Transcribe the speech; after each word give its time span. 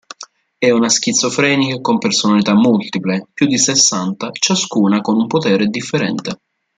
È 0.57 0.67
una 0.71 0.89
schizofrenica 0.89 1.79
con 1.79 1.99
personalità 1.99 2.55
multiple: 2.55 3.27
più 3.35 3.45
di 3.45 3.59
sessanta, 3.59 4.31
ciascuna 4.33 4.99
con 4.99 5.15
un 5.17 5.27
potere 5.27 5.67
differente. 5.67 6.39